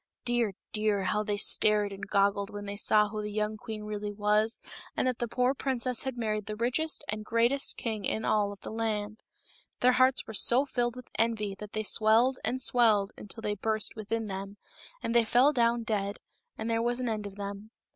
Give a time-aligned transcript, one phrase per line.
[0.25, 4.09] Dear, dear, how they stared and goggled when they saw who the young queen really
[4.11, 4.59] was,
[4.97, 8.59] and that the poor princess had married the richest and greatest king in all of
[8.61, 9.21] the land!
[9.79, 13.95] Their hearts were so filled with envy that they swelled and swelled until they burst
[13.95, 14.57] within them,
[15.03, 16.17] and they fell down dead,
[16.57, 17.69] and there was an end of them.